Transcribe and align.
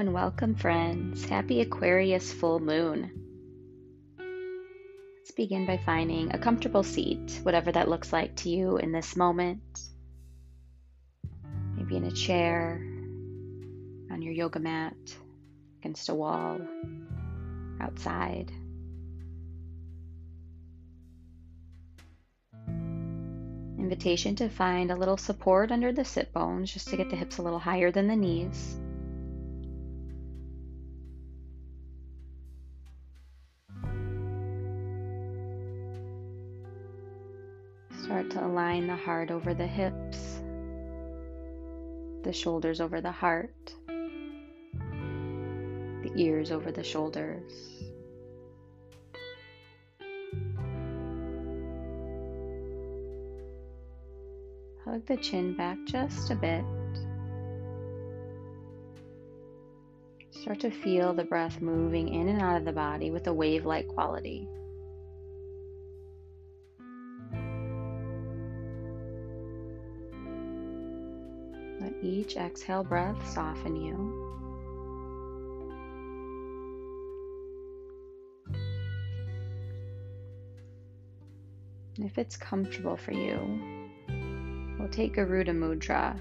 and 0.00 0.14
welcome, 0.14 0.54
friends. 0.54 1.26
Happy 1.26 1.60
Aquarius 1.60 2.32
full 2.32 2.58
moon. 2.58 3.10
Let's 5.18 5.30
begin 5.32 5.66
by 5.66 5.76
finding 5.76 6.32
a 6.32 6.38
comfortable 6.38 6.82
seat, 6.82 7.38
whatever 7.42 7.70
that 7.70 7.90
looks 7.90 8.10
like 8.10 8.34
to 8.36 8.48
you 8.48 8.78
in 8.78 8.92
this 8.92 9.14
moment. 9.14 9.60
Maybe 11.76 11.98
in 11.98 12.04
a 12.04 12.10
chair, 12.10 12.80
on 14.10 14.22
your 14.22 14.32
yoga 14.32 14.58
mat, 14.58 14.96
against 15.80 16.08
a 16.08 16.14
wall, 16.14 16.58
outside. 17.78 18.50
Invitation 23.78 24.34
to 24.36 24.48
find 24.48 24.90
a 24.90 24.96
little 24.96 25.18
support 25.18 25.70
under 25.70 25.92
the 25.92 26.06
sit 26.06 26.32
bones 26.32 26.72
just 26.72 26.88
to 26.88 26.96
get 26.96 27.10
the 27.10 27.16
hips 27.16 27.36
a 27.36 27.42
little 27.42 27.58
higher 27.58 27.90
than 27.90 28.08
the 28.08 28.16
knees. 28.16 28.80
To 38.30 38.44
align 38.44 38.86
the 38.86 38.96
heart 38.96 39.30
over 39.30 39.54
the 39.54 39.66
hips, 39.66 40.40
the 42.22 42.32
shoulders 42.32 42.80
over 42.80 43.00
the 43.00 43.10
heart, 43.10 43.74
the 46.02 46.12
ears 46.16 46.52
over 46.52 46.70
the 46.70 46.84
shoulders. 46.84 47.52
Hug 54.84 55.04
the 55.06 55.16
chin 55.16 55.56
back 55.56 55.78
just 55.84 56.30
a 56.30 56.34
bit. 56.34 56.64
Start 60.30 60.60
to 60.60 60.70
feel 60.70 61.12
the 61.12 61.24
breath 61.24 61.60
moving 61.60 62.08
in 62.14 62.28
and 62.28 62.40
out 62.40 62.56
of 62.56 62.64
the 62.64 62.72
body 62.72 63.10
with 63.10 63.26
a 63.26 63.32
wave 63.32 63.66
like 63.66 63.86
quality. 63.88 64.48
Each 72.02 72.36
exhale 72.36 72.84
breath 72.84 73.28
soften 73.30 73.76
you. 73.76 74.30
if 82.10 82.18
it's 82.18 82.36
comfortable 82.36 82.96
for 82.96 83.12
you, 83.12 83.38
we'll 84.78 84.88
take 84.88 85.14
Garuda 85.14 85.52
Mudra. 85.52 86.18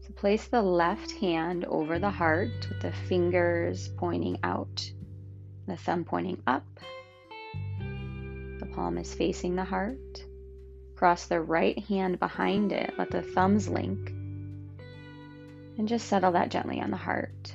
So 0.00 0.12
place 0.14 0.46
the 0.48 0.62
left 0.62 1.12
hand 1.12 1.64
over 1.66 1.98
the 1.98 2.10
heart 2.10 2.66
with 2.68 2.82
the 2.82 2.92
fingers 2.92 3.88
pointing 3.96 4.38
out, 4.42 4.90
the 5.68 5.76
thumb 5.76 6.04
pointing 6.04 6.42
up. 6.48 6.66
The 8.58 8.66
palm 8.74 8.98
is 8.98 9.14
facing 9.14 9.54
the 9.54 9.64
heart. 9.64 10.24
Cross 10.96 11.26
the 11.26 11.40
right 11.40 11.78
hand 11.84 12.18
behind 12.18 12.72
it, 12.72 12.94
let 12.98 13.10
the 13.10 13.22
thumbs 13.22 13.68
link, 13.68 14.12
and 15.78 15.88
just 15.88 16.08
settle 16.08 16.32
that 16.32 16.50
gently 16.50 16.80
on 16.80 16.90
the 16.90 16.96
heart. 16.96 17.52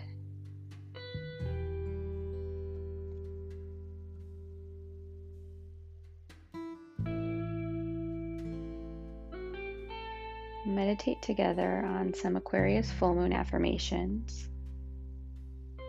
Meditate 10.66 11.22
together 11.22 11.83
on 11.86 12.14
some 12.14 12.36
Aquarius 12.36 12.92
full 12.92 13.15
moon 13.15 13.33
affirmations 13.33 14.48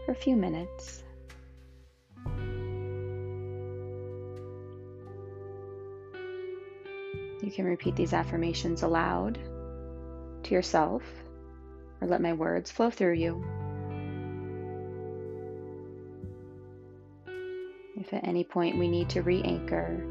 for 0.07 0.13
a 0.13 0.15
few 0.15 0.35
minutes. 0.35 1.03
You 7.43 7.51
can 7.51 7.65
repeat 7.65 7.97
these 7.97 8.13
affirmations 8.13 8.83
aloud 8.83 9.39
to 10.45 10.55
yourself 10.55 11.03
or 12.03 12.07
let 12.07 12.21
my 12.21 12.33
words 12.33 12.71
flow 12.71 12.91
through 12.91 13.15
you. 13.15 13.45
If 17.97 18.13
at 18.13 18.27
any 18.27 18.43
point 18.43 18.77
we 18.79 18.89
need 18.89 19.09
to 19.11 19.23
re 19.23 19.41
anchor, 19.43 20.05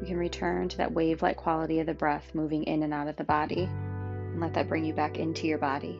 we 0.00 0.06
can 0.06 0.18
return 0.18 0.68
to 0.68 0.76
that 0.76 0.92
wave 0.92 1.22
like 1.22 1.38
quality 1.38 1.80
of 1.80 1.86
the 1.86 1.94
breath 1.94 2.34
moving 2.34 2.64
in 2.64 2.82
and 2.82 2.92
out 2.92 3.08
of 3.08 3.16
the 3.16 3.24
body 3.24 3.62
and 3.62 4.40
let 4.40 4.52
that 4.54 4.68
bring 4.68 4.84
you 4.84 4.92
back 4.92 5.16
into 5.16 5.46
your 5.46 5.58
body. 5.58 5.98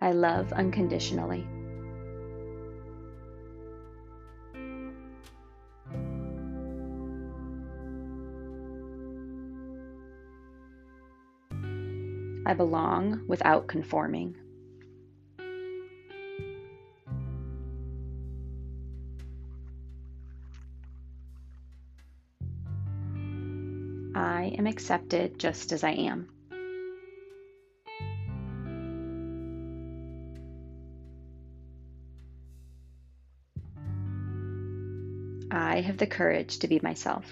I 0.00 0.12
love 0.12 0.52
unconditionally. 0.52 1.46
I 12.44 12.54
belong 12.54 13.24
without 13.28 13.68
conforming. 13.68 14.36
I 24.14 24.54
am 24.58 24.66
accepted 24.66 25.38
just 25.38 25.72
as 25.72 25.84
I 25.84 25.92
am. 25.92 26.28
I 35.50 35.80
have 35.80 35.96
the 35.96 36.06
courage 36.06 36.58
to 36.60 36.68
be 36.68 36.80
myself. 36.82 37.24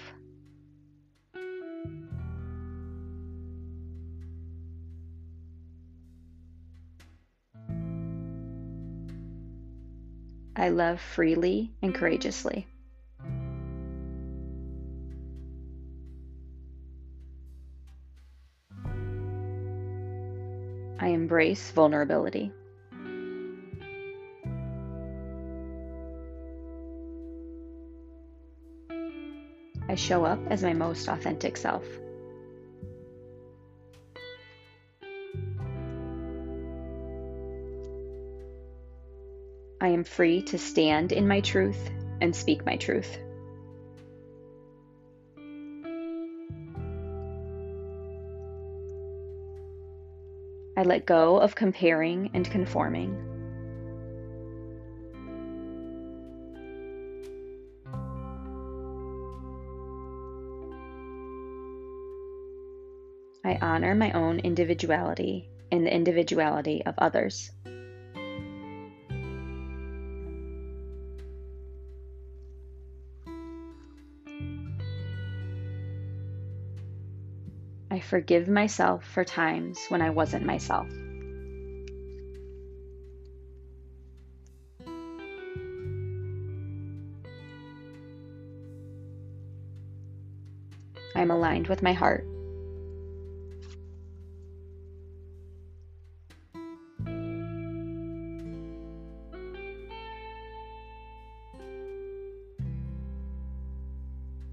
I 10.55 10.69
love 10.69 10.99
freely 10.99 11.71
and 11.81 11.95
courageously. 11.95 12.67
I 20.99 21.07
embrace 21.07 21.71
vulnerability. 21.71 22.51
I 29.89 29.95
show 29.95 30.25
up 30.25 30.39
as 30.49 30.63
my 30.63 30.73
most 30.73 31.07
authentic 31.07 31.57
self. 31.57 31.83
I 39.83 39.87
am 39.87 40.03
free 40.03 40.43
to 40.43 40.59
stand 40.59 41.11
in 41.11 41.27
my 41.27 41.41
truth 41.41 41.89
and 42.21 42.35
speak 42.35 42.63
my 42.67 42.75
truth. 42.75 43.17
I 50.77 50.83
let 50.83 51.07
go 51.07 51.39
of 51.39 51.55
comparing 51.55 52.29
and 52.35 52.49
conforming. 52.49 53.17
I 63.43 63.57
honor 63.59 63.95
my 63.95 64.11
own 64.11 64.41
individuality 64.41 65.49
and 65.71 65.87
the 65.87 65.93
individuality 65.93 66.83
of 66.85 66.93
others. 66.99 67.49
I 78.01 78.03
forgive 78.03 78.47
myself 78.47 79.05
for 79.05 79.23
times 79.23 79.77
when 79.89 80.01
I 80.01 80.09
wasn't 80.09 80.43
myself. 80.43 80.87
I'm 91.15 91.29
aligned 91.29 91.67
with 91.67 91.83
my 91.83 91.93
heart. 91.93 92.25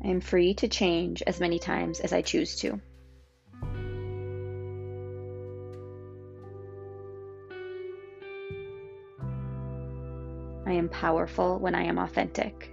I 0.05 0.09
am 0.11 0.21
free 0.21 0.53
to 0.53 0.69
change 0.69 1.23
as 1.23 1.41
many 1.41 1.59
times 1.59 2.01
as 2.01 2.13
I 2.13 2.21
choose 2.21 2.57
to. 2.57 2.79
Am 10.79 10.89
powerful 10.89 11.59
when 11.59 11.75
I 11.75 11.83
am 11.83 11.99
authentic. 11.99 12.71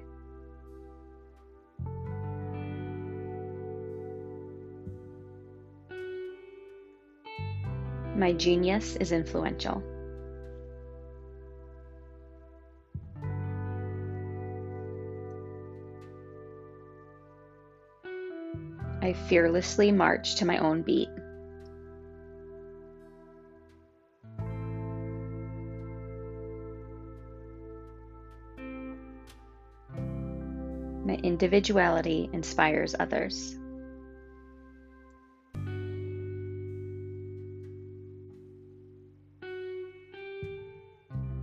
My 8.16 8.32
genius 8.32 8.96
is 8.96 9.12
influential. 9.12 9.84
I 19.02 19.14
fearlessly 19.28 19.92
march 19.92 20.36
to 20.36 20.46
my 20.46 20.58
own 20.58 20.82
beat. 20.82 21.10
My 31.06 31.14
individuality 31.22 32.32
inspires 32.34 32.96
others. 33.00 33.56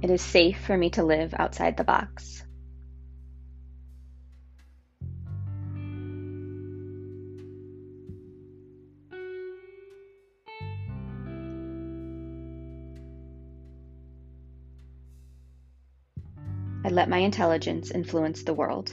It 0.03 0.11
is 0.11 0.21
safe 0.21 0.59
for 0.59 0.77
me 0.77 0.91
to 0.91 1.05
live 1.05 1.33
outside 1.39 1.77
the 1.77 1.85
box. 1.85 2.43
I 16.85 16.89
let 16.89 17.09
my 17.09 17.19
intelligence 17.19 17.93
influence 17.93 18.43
the 18.43 18.55
world. 18.55 18.93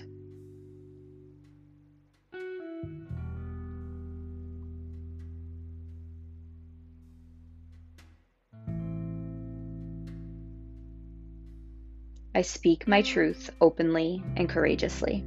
I 12.35 12.41
speak 12.43 12.87
my 12.87 13.01
truth 13.01 13.49
openly 13.59 14.23
and 14.37 14.47
courageously. 14.47 15.25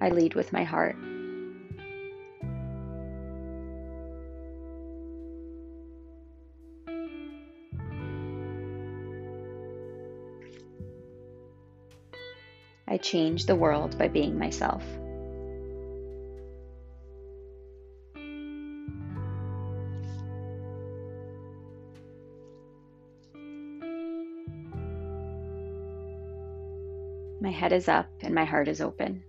I 0.00 0.08
lead 0.10 0.34
with 0.34 0.52
my 0.52 0.64
heart. 0.64 0.96
I 12.86 12.96
change 12.96 13.44
the 13.44 13.54
world 13.54 13.98
by 13.98 14.08
being 14.08 14.38
myself. 14.38 14.82
My 27.40 27.50
head 27.50 27.72
is 27.72 27.88
up 27.88 28.10
and 28.20 28.34
my 28.34 28.44
heart 28.44 28.66
is 28.66 28.80
open. 28.80 29.22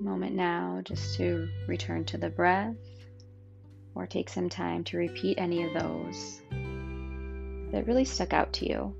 Moment 0.00 0.34
now 0.34 0.80
just 0.82 1.14
to 1.18 1.48
return 1.68 2.04
to 2.06 2.18
the 2.18 2.28
breath 2.28 2.74
or 3.94 4.08
take 4.08 4.28
some 4.28 4.48
time 4.48 4.82
to 4.84 4.96
repeat 4.96 5.38
any 5.38 5.62
of 5.62 5.72
those 5.74 6.42
that 7.70 7.86
really 7.86 8.04
stuck 8.04 8.32
out 8.32 8.52
to 8.54 8.68
you. 8.68 8.94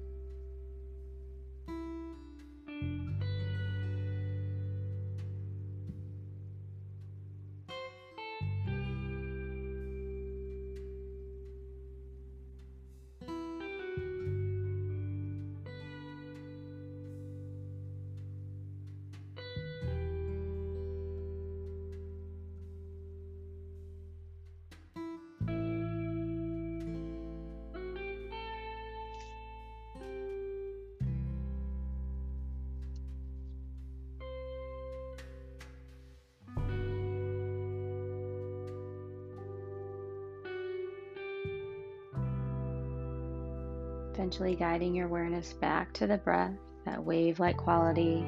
Eventually 44.23 44.55
guiding 44.55 44.95
your 44.95 45.09
awareness 45.09 45.53
back 45.55 45.93
to 45.95 46.07
the 46.07 46.17
breath, 46.17 46.55
that 46.85 47.05
wave 47.05 47.41
like 47.41 47.57
quality. 47.57 48.25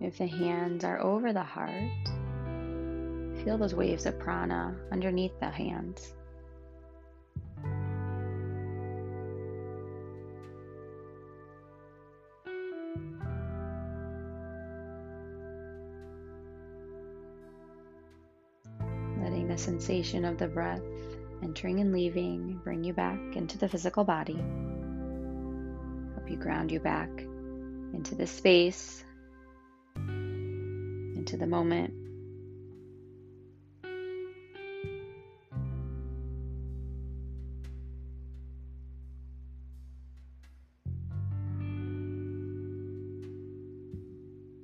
If 0.00 0.16
the 0.16 0.26
hands 0.26 0.82
are 0.82 0.98
over 1.02 1.34
the 1.34 1.42
heart, 1.42 2.08
feel 3.44 3.58
those 3.58 3.74
waves 3.74 4.06
of 4.06 4.18
prana 4.18 4.74
underneath 4.90 5.38
the 5.40 5.50
hands. 5.50 6.14
Letting 19.20 19.48
the 19.48 19.58
sensation 19.58 20.24
of 20.24 20.38
the 20.38 20.48
breath 20.48 20.80
entering 21.42 21.80
and 21.80 21.92
leaving, 21.92 22.60
bring 22.64 22.84
you 22.84 22.92
back 22.92 23.18
into 23.34 23.58
the 23.58 23.68
physical 23.68 24.04
body. 24.04 24.42
Help 26.14 26.30
you 26.30 26.36
ground 26.36 26.70
you 26.70 26.80
back 26.80 27.10
into 27.92 28.14
the 28.14 28.26
space, 28.26 29.04
into 29.96 31.36
the 31.36 31.46
moment. 31.46 31.92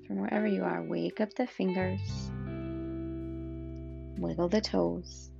From 0.07 0.21
wherever 0.21 0.47
you 0.47 0.63
are, 0.65 0.83
wake 0.83 1.21
up 1.21 1.35
the 1.35 1.47
fingers, 1.47 2.31
wiggle 4.19 4.49
the 4.49 4.61
toes. 4.61 5.32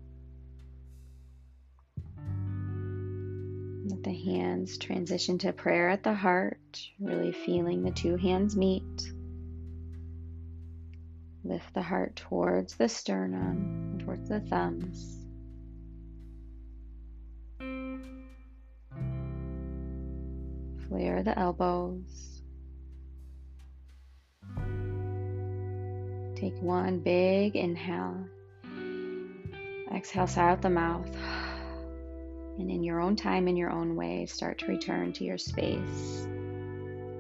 The 4.03 4.13
hands 4.13 4.79
transition 4.79 5.39
to 5.39 5.53
prayer 5.53 5.89
at 5.89 6.03
the 6.03 6.13
heart, 6.13 6.89
really 6.99 7.31
feeling 7.31 7.85
the 7.85 7.93
two 7.93 8.17
hands 8.17 8.57
meet. 8.57 9.13
Lift 11.45 11.73
the 11.73 11.83
heart 11.83 12.17
towards 12.17 12.75
the 12.75 12.89
sternum, 12.89 13.99
towards 14.05 14.29
the 14.29 14.41
thumbs. 14.41 15.25
Flare 20.89 21.23
the 21.23 21.39
elbows. 21.39 22.43
Take 26.35 26.61
one 26.61 26.99
big 26.99 27.55
inhale. 27.55 28.27
Exhale, 29.95 30.29
out 30.37 30.61
the 30.61 30.71
mouth. 30.71 31.09
And 32.63 32.71
in 32.71 32.85
your 32.85 33.01
own 33.01 33.17
time, 33.17 33.49
in 33.49 33.57
your 33.57 33.73
own 33.73 33.97
way, 33.97 34.25
start 34.27 34.59
to 34.59 34.67
return 34.67 35.13
to 35.15 35.25
your 35.25 35.37
space, 35.37 36.29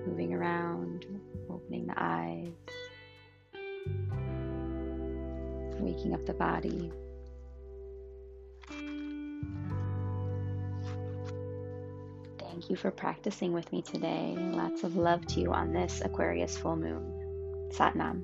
moving 0.06 0.32
around, 0.32 1.04
opening 1.50 1.88
the 1.88 1.94
eyes, 1.96 2.52
waking 5.80 6.14
up 6.14 6.25
the 6.26 6.34
body. 6.34 6.92
Thank 12.38 12.70
you 12.70 12.76
for 12.76 12.92
practicing 12.92 13.52
with 13.52 13.72
me 13.72 13.82
today. 13.82 14.37
Lots 14.38 14.84
of 14.84 14.94
love 14.94 15.26
to 15.26 15.40
you 15.40 15.52
on 15.52 15.72
this 15.72 16.02
Aquarius 16.04 16.56
full 16.56 16.76
moon. 16.76 17.68
Satnam. 17.72 18.22